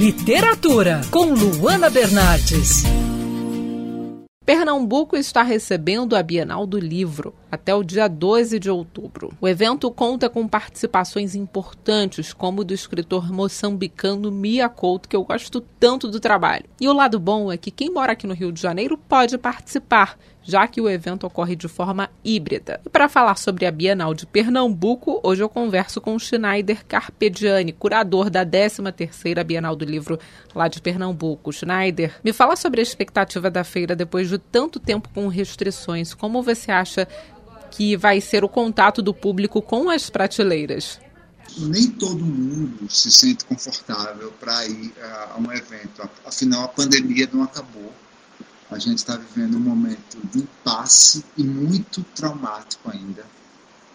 [0.00, 2.84] Literatura, com Luana Bernardes.
[4.46, 9.30] Pernambuco está recebendo a Bienal do Livro até o dia 12 de outubro.
[9.38, 15.60] O evento conta com participações importantes, como do escritor moçambicano Mia Couto, que eu gosto
[15.60, 16.64] tanto do trabalho.
[16.80, 20.18] E o lado bom é que quem mora aqui no Rio de Janeiro pode participar,
[20.50, 22.80] já que o evento ocorre de forma híbrida.
[22.84, 28.28] E para falar sobre a Bienal de Pernambuco, hoje eu converso com Schneider Carpediani, curador
[28.28, 30.18] da 13ª Bienal do Livro
[30.54, 31.52] lá de Pernambuco.
[31.52, 36.12] Schneider, me fala sobre a expectativa da feira depois de tanto tempo com restrições.
[36.12, 37.06] Como você acha
[37.70, 41.00] que vai ser o contato do público com as prateleiras?
[41.58, 46.08] nem todo mundo se sente confortável para ir a, um evento.
[46.24, 47.92] Afinal, a pandemia não acabou.
[48.70, 53.24] A gente está vivendo um momento de impasse e muito traumático ainda.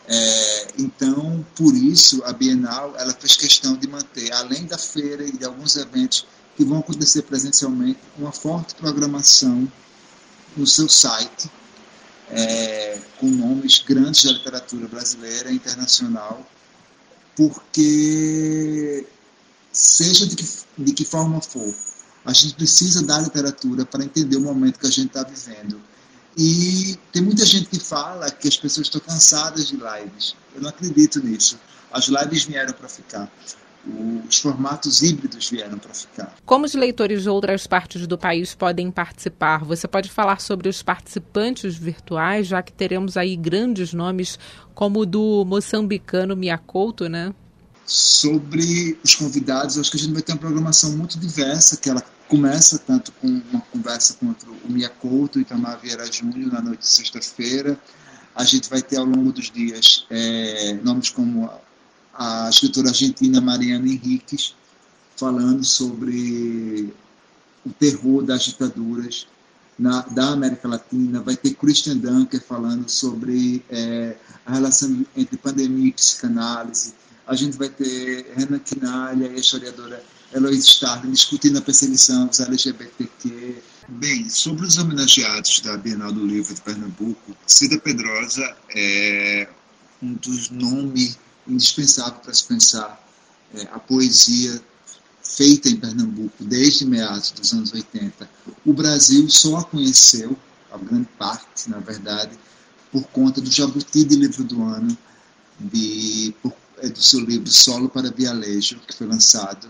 [0.07, 5.31] É, então, por isso, a Bienal ela fez questão de manter, além da feira e
[5.31, 9.69] de alguns eventos que vão acontecer presencialmente, uma forte programação
[10.55, 11.49] no seu site,
[12.29, 16.45] é, com nomes grandes da literatura brasileira e internacional,
[17.35, 19.05] porque,
[19.71, 20.45] seja de que,
[20.77, 21.73] de que forma for,
[22.25, 25.79] a gente precisa da literatura para entender o momento que a gente está vivendo.
[26.37, 30.35] E tem muita gente que fala que as pessoas estão cansadas de lives.
[30.53, 31.57] Eu não acredito nisso.
[31.91, 33.31] As lives vieram para ficar.
[34.27, 36.35] Os formatos híbridos vieram para ficar.
[36.43, 39.63] Como os leitores de outras partes do país podem participar?
[39.63, 44.39] Você pode falar sobre os participantes virtuais, já que teremos aí grandes nomes
[44.73, 47.31] como o do moçambicano Miyakoto, né?
[47.85, 51.89] Sobre os convidados, eu acho que a gente vai ter uma programação muito diversa, que
[51.89, 54.33] ela começa tanto com uma conversa com
[54.67, 57.79] o Mia Couto e Itamar Vieira Júnior na noite de sexta-feira.
[58.33, 61.45] A gente vai ter ao longo dos dias é, nomes como
[62.13, 64.55] a, a escritora argentina Mariana Henriques,
[65.15, 66.93] falando sobre
[67.65, 69.27] o terror das ditaduras
[69.77, 71.21] na, da América Latina.
[71.21, 76.93] Vai ter Christian Dunker falando sobre é, a relação entre pandemia e psicanálise.
[77.27, 83.63] A gente vai ter Renan Quinalha, a historiadora Eloise Starling discutindo a perseguição dos LGBTQ.
[83.87, 89.49] Bem, sobre os homenageados da Bienal do Livro de Pernambuco, Cida Pedrosa é
[90.01, 93.07] um dos nomes indispensáveis para se pensar
[93.55, 94.61] é, a poesia
[95.23, 98.29] feita em Pernambuco desde meados dos anos 80.
[98.65, 100.37] O Brasil só a conheceu,
[100.71, 102.37] a grande parte, na verdade,
[102.91, 104.95] por conta do Jabuti de Livro do Ano,
[105.59, 109.67] de, por, é, do seu livro Solo para Vialejo, que foi lançado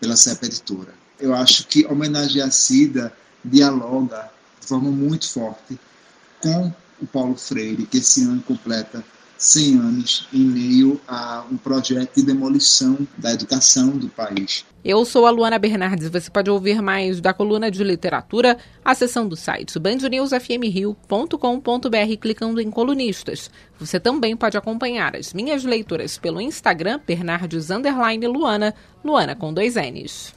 [0.00, 0.94] pela CEP Editora.
[1.18, 3.12] Eu acho que homenagear Cida
[3.44, 5.78] dialoga de forma muito forte
[6.40, 9.04] com o Paulo Freire, que esse ano completa
[9.38, 14.64] 100 anos em meio a um projeto de demolição da educação do país.
[14.84, 16.08] Eu sou a Luana Bernardes.
[16.08, 23.50] Você pode ouvir mais da coluna de literatura acessando o site bandnewsfmrio.com.br clicando em colunistas.
[23.78, 27.68] Você também pode acompanhar as minhas leituras pelo Instagram Bernardes
[28.28, 28.74] Luana,
[29.04, 30.36] Luana com dois N's.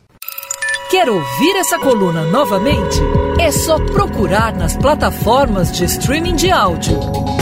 [0.91, 2.99] Quer ouvir essa coluna novamente?
[3.39, 6.99] É só procurar nas plataformas de streaming de áudio.